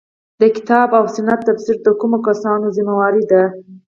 د 0.41 0.43
کتاب 0.55 0.89
او 0.99 1.05
سنت 1.15 1.39
تفسیر 1.47 1.77
د 1.83 1.87
کومو 2.01 2.17
کسانو 2.27 2.67
ذمه 2.75 2.93
واري 2.99 3.23
ده. 3.31 3.43